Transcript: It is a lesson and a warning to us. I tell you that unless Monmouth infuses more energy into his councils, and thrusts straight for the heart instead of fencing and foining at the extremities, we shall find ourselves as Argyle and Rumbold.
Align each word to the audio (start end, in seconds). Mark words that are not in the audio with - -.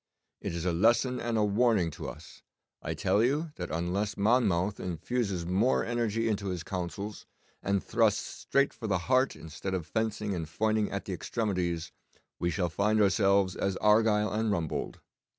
It 0.41 0.55
is 0.55 0.65
a 0.65 0.71
lesson 0.73 1.19
and 1.19 1.37
a 1.37 1.43
warning 1.43 1.91
to 1.91 2.09
us. 2.09 2.41
I 2.81 2.95
tell 2.95 3.23
you 3.23 3.51
that 3.57 3.69
unless 3.69 4.17
Monmouth 4.17 4.79
infuses 4.79 5.45
more 5.45 5.85
energy 5.85 6.27
into 6.27 6.47
his 6.47 6.63
councils, 6.63 7.27
and 7.61 7.83
thrusts 7.83 8.23
straight 8.23 8.73
for 8.73 8.87
the 8.87 8.97
heart 9.11 9.35
instead 9.35 9.75
of 9.75 9.85
fencing 9.85 10.33
and 10.33 10.47
foining 10.49 10.89
at 10.91 11.05
the 11.05 11.13
extremities, 11.13 11.91
we 12.39 12.49
shall 12.49 12.69
find 12.69 12.99
ourselves 12.99 13.55
as 13.55 13.77
Argyle 13.77 14.33
and 14.33 14.51
Rumbold. 14.51 14.95